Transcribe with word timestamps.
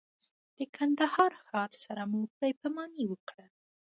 د 0.57 0.59
کندهار 0.75 1.31
ښار 1.45 1.71
سره 1.83 2.01
مو 2.11 2.19
خدای 2.31 2.53
پاماني 2.59 3.03
وکړه. 3.07 3.45